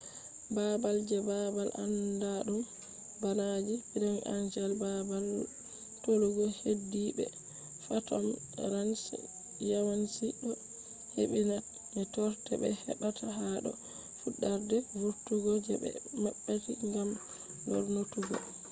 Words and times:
babal 0.55 0.97
je 1.09 1.17
babal 1.29 1.69
anɗaɗum 1.83 2.61
bana 3.21 3.45
je 3.67 3.75
bright 3.93 4.23
angel 4.35 4.71
babal 4.83 5.25
tolugo 6.03 6.45
heddide 6.61 7.09
be 7.17 7.25
phantom 7.85 8.25
ranch 8.73 9.03
yawanci 9.69 10.25
do 10.41 10.51
hebbi 11.15 11.39
na 11.49 11.57
be 11.93 12.01
torde 12.13 12.51
be 12.61 12.69
hebata 12.83 13.27
ha 13.37 13.47
do 13.63 13.71
fuɗarde 14.19 14.77
vurtugo 14.99 15.51
je 15.65 15.73
be 15.83 15.89
mabbiti 16.23 16.71
gam 16.93 17.09
lornutuggo 17.69 18.37